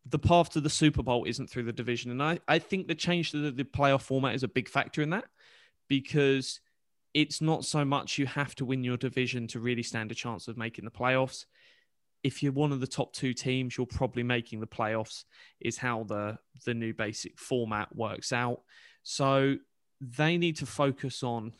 the 0.06 0.18
path 0.18 0.50
to 0.50 0.60
the 0.60 0.70
Super 0.70 1.02
Bowl 1.02 1.24
isn't 1.24 1.50
through 1.50 1.64
the 1.64 1.72
division. 1.72 2.10
And 2.10 2.22
I, 2.22 2.38
I 2.48 2.58
think 2.58 2.88
the 2.88 2.94
change 2.94 3.32
to 3.32 3.38
the, 3.38 3.50
the 3.50 3.64
playoff 3.64 4.02
format 4.02 4.34
is 4.34 4.42
a 4.42 4.48
big 4.48 4.68
factor 4.68 5.02
in 5.02 5.10
that 5.10 5.24
because 5.88 6.60
it's 7.12 7.40
not 7.40 7.64
so 7.64 7.84
much 7.84 8.18
you 8.18 8.26
have 8.26 8.54
to 8.56 8.64
win 8.64 8.84
your 8.84 8.96
division 8.96 9.46
to 9.48 9.60
really 9.60 9.82
stand 9.82 10.10
a 10.10 10.14
chance 10.14 10.48
of 10.48 10.56
making 10.56 10.84
the 10.84 10.90
playoffs. 10.90 11.44
If 12.22 12.42
you're 12.42 12.52
one 12.52 12.72
of 12.72 12.80
the 12.80 12.86
top 12.86 13.12
two 13.12 13.32
teams, 13.32 13.76
you're 13.76 13.86
probably 13.86 14.22
making 14.22 14.60
the 14.60 14.66
playoffs, 14.66 15.24
is 15.60 15.78
how 15.78 16.04
the, 16.04 16.38
the 16.64 16.74
new 16.74 16.94
basic 16.94 17.38
format 17.38 17.94
works 17.94 18.32
out. 18.32 18.60
So 19.02 19.56
they 20.00 20.36
need 20.36 20.56
to 20.56 20.66
focus 20.66 21.22
on 21.22 21.52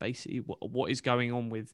basically 0.00 0.40
what, 0.40 0.70
what 0.70 0.90
is 0.90 1.00
going 1.00 1.32
on 1.32 1.48
with 1.48 1.72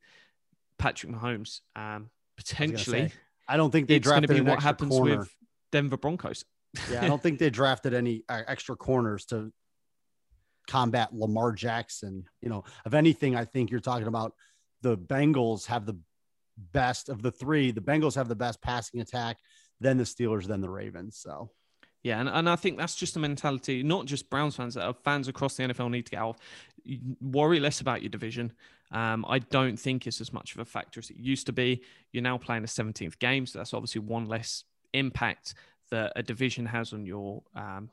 Patrick 0.79 1.13
Mahomes. 1.13 1.61
Um, 1.75 2.11
potentially, 2.37 3.13
I, 3.49 3.55
I, 3.55 3.57
don't 3.57 3.71
think 3.71 3.89
they 3.89 3.97
it's 3.97 4.09
going 4.09 4.23
to 4.23 4.29
be 4.29 4.41
what 4.41 4.63
happens 4.63 4.93
corner. 4.93 5.19
with 5.19 5.35
Denver 5.73 5.97
Broncos. 5.97 6.45
yeah, 6.91 7.05
I 7.05 7.09
don't 7.09 7.23
think 7.23 7.39
they 7.39 7.51
drafted 7.51 7.95
any 7.95 8.25
uh, 8.29 8.43
extra 8.47 8.77
corners 8.77 9.25
to 9.27 9.53
combat 10.69 11.15
Lamar 11.15 11.53
Jackson. 11.53 12.25
You 12.41 12.49
know, 12.49 12.65
of 12.85 12.95
anything, 12.95 13.37
I 13.37 13.45
think 13.45 13.71
you're 13.71 13.81
talking 13.81 14.07
about 14.07 14.35
the 14.83 14.97
Bengals 14.97 15.67
have 15.67 15.87
the 15.87 15.99
best 16.73 17.09
of 17.09 17.23
the 17.23 17.31
three. 17.31 17.71
The 17.71 17.81
Bengals 17.81 18.15
have 18.15 18.29
the 18.29 18.37
best 18.37 18.61
passing 18.63 19.01
attack, 19.01 19.39
then 19.81 19.97
the 19.97 20.05
Steelers, 20.05 20.45
then 20.45 20.61
the 20.61 20.71
Ravens. 20.71 21.19
So, 21.19 21.51
yeah, 22.03 22.21
and, 22.21 22.29
and 22.29 22.49
I 22.49 22.57
think 22.57 22.79
that's 22.79 22.97
just 22.97 23.17
a 23.17 23.19
mentality, 23.19 23.83
not 23.83 24.07
just 24.07 24.31
Browns 24.31 24.57
fans, 24.57 24.75
that 24.75 25.03
fans 25.05 25.29
across 25.29 25.57
the 25.57 25.65
NFL 25.65 25.91
need 25.91 26.07
to 26.07 26.11
get 26.11 26.21
out. 26.21 26.39
Worry 27.21 27.61
less 27.61 27.81
about 27.81 28.03
your 28.03 28.11
division. 28.11 28.53
Um, 28.93 29.25
I 29.29 29.39
don't 29.39 29.79
think 29.79 30.07
it's 30.07 30.21
as 30.21 30.33
much 30.33 30.55
of 30.55 30.61
a 30.61 30.65
factor 30.65 30.99
as 30.99 31.11
it 31.11 31.17
used 31.17 31.47
to 31.47 31.53
be. 31.53 31.83
You're 32.13 32.23
now 32.23 32.39
playing 32.39 32.65
a 32.65 32.67
17th 32.67 33.19
game, 33.19 33.47
so 33.47 33.59
that's 33.59 33.75
obviously 33.75 34.01
one 34.01 34.27
less 34.27 34.65
impact 34.93 35.55
that 35.91 36.13
a 36.17 36.23
division 36.23 36.67
has 36.67 36.93
on 36.93 37.05
your 37.05 37.43
um, 37.55 37.91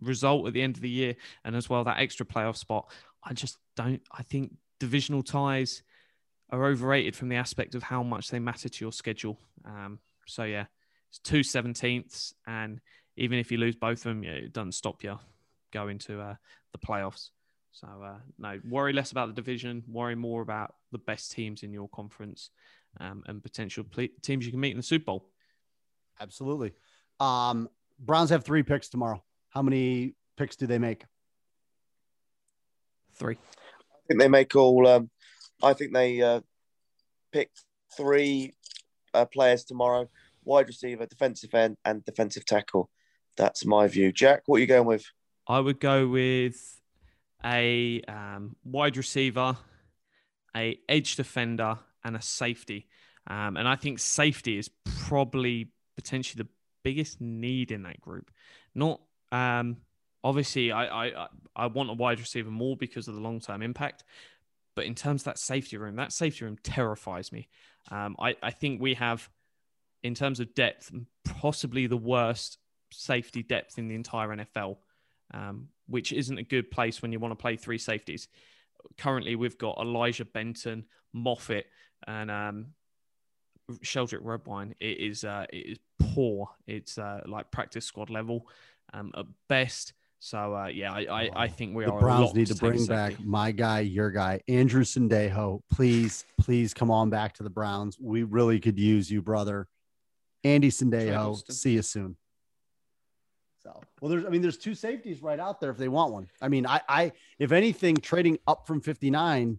result 0.00 0.46
at 0.46 0.52
the 0.52 0.62
end 0.62 0.76
of 0.76 0.82
the 0.82 0.90
year, 0.90 1.16
and 1.44 1.56
as 1.56 1.70
well 1.70 1.84
that 1.84 1.98
extra 1.98 2.26
playoff 2.26 2.56
spot. 2.56 2.90
I 3.22 3.32
just 3.32 3.58
don't. 3.76 4.02
I 4.12 4.22
think 4.22 4.52
divisional 4.80 5.22
ties 5.22 5.82
are 6.50 6.66
overrated 6.66 7.16
from 7.16 7.28
the 7.28 7.36
aspect 7.36 7.74
of 7.74 7.82
how 7.82 8.02
much 8.02 8.28
they 8.28 8.38
matter 8.38 8.68
to 8.68 8.84
your 8.84 8.92
schedule. 8.92 9.38
Um, 9.64 9.98
so 10.26 10.44
yeah, 10.44 10.66
it's 11.08 11.18
two 11.18 11.40
seventeenths, 11.40 12.34
and 12.46 12.80
even 13.16 13.38
if 13.38 13.50
you 13.50 13.58
lose 13.58 13.76
both 13.76 13.98
of 13.98 14.04
them, 14.04 14.24
it 14.24 14.52
doesn't 14.52 14.72
stop 14.72 15.02
you 15.02 15.18
going 15.72 15.98
to 15.98 16.20
uh, 16.20 16.34
the 16.72 16.78
playoffs. 16.78 17.30
So 17.72 17.88
uh, 18.04 18.18
no, 18.38 18.60
worry 18.68 18.92
less 18.92 19.10
about 19.10 19.28
the 19.28 19.34
division. 19.34 19.82
Worry 19.88 20.14
more 20.14 20.42
about 20.42 20.74
the 20.92 20.98
best 20.98 21.32
teams 21.32 21.62
in 21.62 21.72
your 21.72 21.88
conference 21.88 22.50
um, 23.00 23.24
and 23.26 23.42
potential 23.42 23.82
ple- 23.82 24.08
teams 24.22 24.44
you 24.44 24.52
can 24.52 24.60
meet 24.60 24.70
in 24.70 24.76
the 24.76 24.82
Super 24.82 25.06
Bowl. 25.06 25.26
Absolutely. 26.20 26.72
Um, 27.20 27.68
Browns 27.98 28.30
have 28.30 28.44
three 28.44 28.62
picks 28.62 28.88
tomorrow. 28.88 29.22
How 29.50 29.62
many 29.62 30.14
picks 30.36 30.56
do 30.56 30.66
they 30.66 30.78
make? 30.78 31.04
Three. 33.14 33.36
I 33.36 33.96
think 34.08 34.20
they 34.20 34.28
make 34.28 34.56
all. 34.56 34.86
Um, 34.86 35.10
I 35.62 35.72
think 35.72 35.92
they 35.92 36.20
uh, 36.20 36.40
pick 37.32 37.50
three 37.96 38.54
uh, 39.12 39.24
players 39.26 39.64
tomorrow: 39.64 40.08
wide 40.44 40.66
receiver, 40.66 41.06
defensive 41.06 41.54
end, 41.54 41.76
and 41.84 42.04
defensive 42.04 42.44
tackle. 42.44 42.90
That's 43.36 43.64
my 43.64 43.86
view. 43.88 44.12
Jack, 44.12 44.42
what 44.46 44.56
are 44.56 44.60
you 44.60 44.66
going 44.66 44.86
with? 44.86 45.04
I 45.46 45.60
would 45.60 45.80
go 45.80 46.08
with 46.08 46.80
a 47.44 48.02
um, 48.08 48.56
wide 48.64 48.96
receiver, 48.96 49.56
a 50.56 50.78
edge 50.88 51.16
defender, 51.16 51.78
and 52.04 52.16
a 52.16 52.22
safety. 52.22 52.88
Um, 53.26 53.56
and 53.56 53.66
I 53.66 53.76
think 53.76 53.98
safety 53.98 54.58
is 54.58 54.70
probably 54.84 55.70
potentially 55.96 56.42
the 56.42 56.48
biggest 56.82 57.20
need 57.20 57.70
in 57.70 57.82
that 57.84 58.00
group. 58.00 58.30
Not 58.74 59.00
um, 59.32 59.78
obviously, 60.22 60.72
I, 60.72 61.06
I 61.06 61.26
I 61.54 61.66
want 61.66 61.90
a 61.90 61.94
wide 61.94 62.20
receiver 62.20 62.50
more 62.50 62.76
because 62.76 63.08
of 63.08 63.14
the 63.14 63.20
long 63.20 63.40
term 63.40 63.62
impact. 63.62 64.04
But 64.74 64.86
in 64.86 64.94
terms 64.94 65.22
of 65.22 65.26
that 65.26 65.38
safety 65.38 65.76
room, 65.76 65.96
that 65.96 66.12
safety 66.12 66.44
room 66.44 66.58
terrifies 66.62 67.32
me. 67.32 67.48
Um, 67.90 68.16
I, 68.18 68.36
I 68.42 68.50
think 68.50 68.80
we 68.80 68.94
have, 68.94 69.28
in 70.02 70.14
terms 70.14 70.40
of 70.40 70.54
depth, 70.54 70.90
possibly 71.24 71.86
the 71.86 71.96
worst 71.96 72.58
safety 72.90 73.42
depth 73.42 73.78
in 73.78 73.88
the 73.88 73.94
entire 73.94 74.28
NFL, 74.28 74.78
um, 75.32 75.68
which 75.86 76.12
isn't 76.12 76.38
a 76.38 76.42
good 76.42 76.70
place 76.70 77.02
when 77.02 77.12
you 77.12 77.20
want 77.20 77.32
to 77.32 77.40
play 77.40 77.56
three 77.56 77.78
safeties. 77.78 78.28
Currently, 78.98 79.36
we've 79.36 79.58
got 79.58 79.78
Elijah 79.78 80.24
Benton, 80.24 80.86
Moffatt, 81.14 81.64
and 82.06 82.30
um, 82.30 82.66
Sheldrick 83.82 84.20
Redwine. 84.22 84.74
It 84.80 84.98
is 84.98 85.24
uh, 85.24 85.46
it 85.52 85.66
is 85.66 85.78
poor. 85.98 86.48
It's 86.66 86.98
uh, 86.98 87.20
like 87.26 87.50
practice 87.50 87.84
squad 87.84 88.10
level 88.10 88.48
um, 88.92 89.12
at 89.16 89.26
best. 89.48 89.94
So 90.20 90.54
uh, 90.54 90.66
yeah, 90.68 90.92
I, 90.92 91.00
I, 91.10 91.30
I, 91.36 91.48
think 91.48 91.74
we 91.74 91.84
the 91.84 91.92
are. 91.92 92.00
The 92.00 92.06
Browns 92.06 92.34
need 92.34 92.46
to 92.46 92.54
bring 92.54 92.86
back 92.86 93.22
my 93.22 93.52
guy, 93.52 93.80
your 93.80 94.10
guy, 94.10 94.40
Andrew 94.48 94.82
Sendejo. 94.82 95.60
Please, 95.70 96.24
please 96.40 96.72
come 96.72 96.90
on 96.90 97.10
back 97.10 97.34
to 97.34 97.42
the 97.42 97.50
Browns. 97.50 97.98
We 98.00 98.22
really 98.22 98.58
could 98.58 98.78
use 98.78 99.10
you, 99.10 99.20
brother. 99.20 99.68
Andy 100.42 100.70
Sendejo. 100.70 101.52
See 101.52 101.72
you 101.72 101.82
soon. 101.82 102.16
So 103.62 103.82
well, 104.00 104.10
there's 104.10 104.24
I 104.24 104.28
mean, 104.28 104.40
there's 104.40 104.58
two 104.58 104.74
safeties 104.74 105.22
right 105.22 105.40
out 105.40 105.60
there 105.60 105.70
if 105.70 105.76
they 105.76 105.88
want 105.88 106.12
one. 106.12 106.28
I 106.40 106.48
mean, 106.48 106.66
I 106.66 106.80
I 106.88 107.12
if 107.38 107.52
anything, 107.52 107.96
trading 107.96 108.38
up 108.46 108.66
from 108.66 108.80
59, 108.80 109.58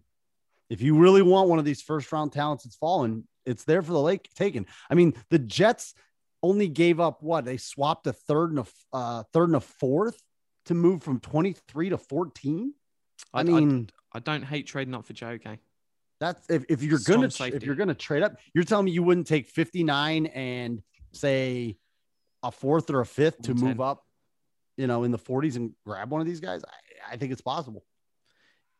if 0.70 0.80
you 0.80 0.96
really 0.96 1.22
want 1.22 1.48
one 1.48 1.58
of 1.58 1.64
these 1.64 1.82
first 1.82 2.10
round 2.10 2.32
talents 2.32 2.64
that's 2.64 2.76
fallen, 2.76 3.26
it's 3.46 3.64
there 3.64 3.82
for 3.82 3.92
the 3.92 4.00
lake 4.00 4.28
taken. 4.34 4.66
I 4.90 4.94
mean, 4.94 5.14
the 5.30 5.38
Jets 5.38 5.94
only 6.42 6.68
gave 6.68 7.00
up 7.00 7.22
what 7.22 7.44
they 7.44 7.56
swapped 7.56 8.06
a 8.06 8.12
third 8.12 8.50
and 8.50 8.60
a 8.60 8.66
uh, 8.92 9.22
third 9.32 9.48
and 9.48 9.56
a 9.56 9.60
fourth 9.60 10.22
to 10.66 10.74
move 10.74 11.02
from 11.02 11.20
23 11.20 11.90
to 11.90 11.98
14. 11.98 12.74
I, 13.32 13.40
I 13.40 13.42
mean, 13.44 13.88
I, 14.12 14.18
I, 14.18 14.20
don't 14.20 14.42
hate 14.42 14.66
trading 14.66 14.94
up 14.94 15.06
for 15.06 15.14
JOK. 15.14 15.58
That's 16.20 16.48
if, 16.48 16.64
if 16.68 16.82
you're 16.82 16.98
gonna 17.04 17.28
if 17.40 17.62
you're 17.62 17.74
gonna 17.74 17.94
trade 17.94 18.22
up, 18.22 18.36
you're 18.54 18.64
telling 18.64 18.86
me 18.86 18.92
you 18.92 19.02
wouldn't 19.02 19.26
take 19.26 19.46
59 19.46 20.26
and 20.26 20.82
say 21.12 21.76
a 22.42 22.50
fourth 22.50 22.90
or 22.90 23.00
a 23.00 23.06
fifth 23.06 23.42
to 23.42 23.54
move 23.54 23.80
up, 23.80 24.04
you 24.76 24.86
know, 24.86 25.04
in 25.04 25.10
the 25.10 25.18
40s 25.18 25.56
and 25.56 25.72
grab 25.84 26.10
one 26.10 26.20
of 26.20 26.26
these 26.26 26.40
guys. 26.40 26.62
I, 26.64 27.14
I 27.14 27.16
think 27.16 27.32
it's 27.32 27.42
possible. 27.42 27.84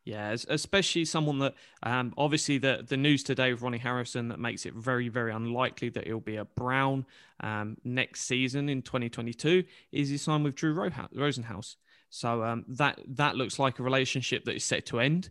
Yeah, 0.07 0.37
especially 0.47 1.03
someone 1.03 1.39
that 1.39 1.53
um, 1.83 2.13
obviously 2.17 2.59
the 2.59 2.81
the 2.87 2.95
news 2.95 3.23
today 3.23 3.51
of 3.51 3.61
Ronnie 3.61 3.77
Harrison 3.77 4.29
that 4.29 4.39
makes 4.39 4.65
it 4.65 4.73
very 4.73 5.09
very 5.09 5.33
unlikely 5.33 5.89
that 5.89 6.07
he'll 6.07 6.21
be 6.21 6.37
a 6.37 6.45
Brown 6.45 7.05
um, 7.41 7.75
next 7.83 8.21
season 8.21 8.69
in 8.69 8.81
2022 8.81 9.65
is 9.91 10.07
he 10.07 10.15
signed 10.15 10.45
with 10.45 10.55
Drew 10.55 10.73
Rosenhaus. 10.73 11.75
So 12.09 12.41
um, 12.41 12.63
that 12.69 13.01
that 13.17 13.35
looks 13.35 13.59
like 13.59 13.79
a 13.79 13.83
relationship 13.83 14.45
that 14.45 14.55
is 14.55 14.63
set 14.63 14.85
to 14.85 15.01
end 15.01 15.29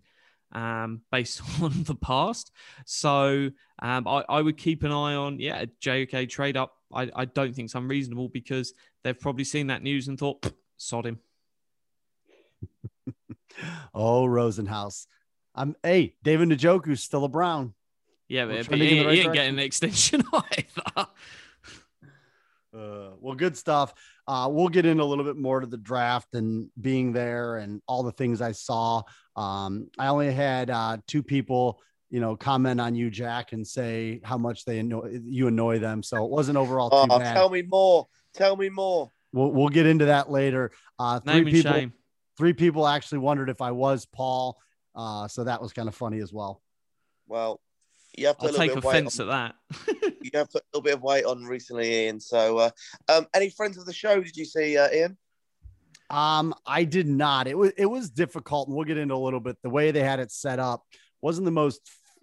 um, 0.52 1.00
based 1.10 1.40
on 1.62 1.84
the 1.84 1.94
past. 1.94 2.52
So 2.84 3.50
um, 3.78 4.06
I, 4.06 4.24
I 4.28 4.42
would 4.42 4.58
keep 4.58 4.82
an 4.82 4.92
eye 4.92 5.14
on 5.14 5.40
yeah 5.40 5.64
JOK 5.80 6.26
trade 6.28 6.58
up. 6.58 6.74
I, 6.92 7.10
I 7.16 7.24
don't 7.24 7.54
think 7.56 7.64
it's 7.64 7.74
unreasonable 7.74 8.28
because 8.28 8.74
they've 9.04 9.18
probably 9.18 9.44
seen 9.44 9.68
that 9.68 9.82
news 9.82 10.08
and 10.08 10.18
thought 10.18 10.52
sod 10.76 11.06
him. 11.06 11.18
oh, 13.94 14.24
Rosenhaus. 14.26 15.06
I'm 15.54 15.74
hey, 15.82 16.14
David 16.22 16.50
Njoku's 16.50 17.02
still 17.02 17.24
a 17.24 17.28
Brown. 17.28 17.74
Yeah, 18.28 18.44
We're 18.46 18.58
but, 18.62 18.70
but 18.70 18.78
he, 18.80 18.98
in 18.98 19.06
the 19.06 19.12
he 19.14 19.20
ain't 19.20 19.32
getting 19.32 19.54
an 19.54 19.58
extension 19.60 20.22
either. 20.32 21.06
Uh, 22.76 23.10
well, 23.20 23.34
good 23.34 23.56
stuff. 23.56 23.94
Uh, 24.28 24.48
we'll 24.50 24.68
get 24.68 24.84
in 24.84 25.00
a 25.00 25.04
little 25.04 25.24
bit 25.24 25.36
more 25.36 25.60
to 25.60 25.66
the 25.66 25.76
draft 25.78 26.34
and 26.34 26.68
being 26.80 27.12
there 27.12 27.56
and 27.56 27.80
all 27.86 28.02
the 28.02 28.12
things 28.12 28.42
I 28.42 28.52
saw. 28.52 29.02
Um, 29.34 29.88
I 29.98 30.08
only 30.08 30.32
had 30.32 30.68
uh, 30.68 30.98
two 31.06 31.22
people, 31.22 31.80
you 32.10 32.20
know, 32.20 32.36
comment 32.36 32.80
on 32.80 32.94
you, 32.94 33.08
Jack, 33.08 33.52
and 33.52 33.66
say 33.66 34.20
how 34.24 34.36
much 34.36 34.64
they 34.64 34.78
annoy 34.80 35.20
you 35.24 35.46
annoy 35.46 35.78
them. 35.78 36.02
So 36.02 36.24
it 36.24 36.30
wasn't 36.30 36.58
overall 36.58 36.90
too 36.90 36.96
Oh, 37.10 37.18
bad. 37.18 37.32
tell 37.34 37.48
me 37.48 37.62
more. 37.62 38.08
Tell 38.34 38.56
me 38.56 38.68
more. 38.68 39.10
We'll, 39.32 39.52
we'll 39.52 39.68
get 39.68 39.86
into 39.86 40.06
that 40.06 40.30
later. 40.30 40.70
Uh, 40.98 41.20
three 41.20 41.34
Name 41.34 41.46
and 41.46 41.54
people, 41.54 41.72
shame. 41.72 41.92
Three 42.36 42.52
people 42.52 42.86
actually 42.86 43.18
wondered 43.18 43.48
if 43.48 43.60
I 43.60 43.70
was 43.72 44.06
Paul. 44.06 44.58
Uh, 44.94 45.28
so 45.28 45.44
that 45.44 45.60
was 45.60 45.72
kind 45.72 45.88
of 45.88 45.94
funny 45.94 46.20
as 46.20 46.32
well. 46.32 46.62
Well, 47.26 47.60
you 48.16 48.26
have 48.28 48.38
to 48.38 48.46
I'll 48.46 48.54
a 48.54 48.56
take 48.56 48.74
bit 48.74 48.84
offense 48.84 49.20
on, 49.20 49.28
at 49.28 49.54
that. 49.90 50.14
you 50.22 50.30
have 50.34 50.50
put 50.50 50.62
a 50.62 50.66
little 50.72 50.82
bit 50.82 50.94
of 50.94 51.02
weight 51.02 51.24
on 51.24 51.44
recently, 51.44 52.06
Iain. 52.06 52.20
So, 52.20 52.58
uh, 52.58 52.70
um, 53.08 53.26
any 53.34 53.50
friends 53.50 53.76
of 53.76 53.84
the 53.84 53.92
show 53.92 54.22
did 54.22 54.36
you 54.36 54.44
see, 54.44 54.78
uh, 54.78 54.88
Iain? 54.88 55.16
Um, 56.08 56.54
I 56.66 56.84
did 56.84 57.08
not. 57.08 57.46
It 57.46 57.58
was 57.58 57.72
it 57.76 57.86
was 57.86 58.10
difficult, 58.10 58.68
and 58.68 58.76
we'll 58.76 58.84
get 58.84 58.96
into 58.96 59.14
a 59.14 59.16
little 59.16 59.40
bit. 59.40 59.56
The 59.62 59.70
way 59.70 59.90
they 59.90 60.02
had 60.02 60.20
it 60.20 60.30
set 60.30 60.58
up 60.58 60.84
wasn't 61.20 61.46
the 61.46 61.50
most 61.50 61.80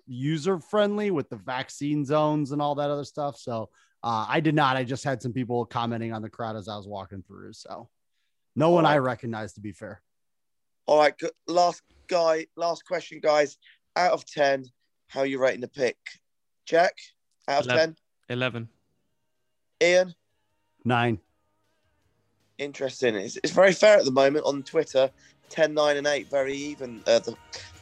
user 0.07 0.59
friendly 0.59 1.11
with 1.11 1.29
the 1.29 1.35
vaccine 1.35 2.05
zones 2.05 2.51
and 2.51 2.61
all 2.61 2.75
that 2.75 2.89
other 2.89 3.03
stuff. 3.03 3.37
So 3.37 3.69
uh, 4.01 4.25
I 4.27 4.39
did 4.39 4.55
not. 4.55 4.77
I 4.77 4.83
just 4.83 5.03
had 5.03 5.21
some 5.21 5.33
people 5.33 5.65
commenting 5.65 6.13
on 6.13 6.21
the 6.21 6.29
crowd 6.29 6.55
as 6.55 6.67
I 6.67 6.77
was 6.77 6.87
walking 6.87 7.23
through. 7.27 7.53
So 7.53 7.89
no 8.55 8.69
one 8.71 8.85
I 8.85 8.97
recognize, 8.97 9.53
to 9.53 9.61
be 9.61 9.71
fair. 9.71 10.01
All 10.85 10.99
right, 10.99 11.17
good. 11.17 11.31
last 11.47 11.81
guy, 12.07 12.45
last 12.55 12.85
question, 12.85 13.19
guys. 13.21 13.57
Out 13.95 14.11
of 14.11 14.25
ten, 14.25 14.65
how 15.07 15.21
are 15.21 15.25
you 15.25 15.39
rating 15.39 15.61
the 15.61 15.67
pick? 15.67 15.97
Jack, 16.65 16.93
out 17.47 17.61
of 17.61 17.65
Eleven. 17.65 17.89
ten. 17.89 17.97
11. 18.37 18.69
Iain, 19.81 20.15
Nine. 20.85 21.19
interesting. 22.57 23.15
It's, 23.15 23.37
it's 23.43 23.51
very 23.53 23.73
fair 23.73 23.97
at 23.97 24.05
the 24.05 24.11
moment 24.11 24.45
on 24.45 24.63
Twitter. 24.63 25.09
10, 25.49 25.73
9, 25.73 25.97
and 25.97 26.07
8, 26.07 26.29
very 26.31 26.55
even. 26.55 27.03
Uh, 27.05 27.19
the 27.19 27.35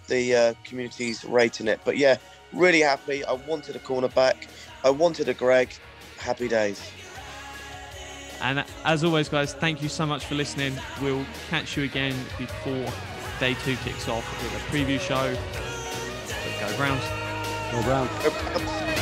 the 0.07 0.35
uh, 0.35 0.53
community's 0.65 1.23
rating 1.23 1.67
it. 1.67 1.79
But 1.85 1.95
yeah, 1.97 2.17
really 2.51 2.81
happy. 2.81 3.23
I 3.23 3.33
wanted 3.33 3.75
a 3.77 3.79
cornerback. 3.79 4.47
I 4.83 4.89
wanted 4.89 5.29
a 5.29 5.33
Greg. 5.33 5.73
Happy 6.17 6.47
days. 6.49 6.81
And 8.41 8.63
as 8.85 9.03
always, 9.03 9.29
guys, 9.29 9.53
thank 9.53 9.81
you 9.81 9.89
so 9.89 10.05
much 10.05 10.25
for 10.25 10.35
listening. 10.35 10.73
We'll 11.01 11.25
catch 11.49 11.77
you 11.77 11.83
again 11.83 12.15
before 12.37 12.85
day 13.39 13.55
two 13.63 13.75
kicks 13.77 14.07
off 14.07 14.25
with 14.43 14.53
a 14.53 14.65
preview 14.75 14.99
show. 14.99 15.33
So 16.25 16.59
go 16.59 16.77
Browns. 16.77 17.03
Go 17.71 17.81
Go 18.23 18.29
Browns. 18.29 19.00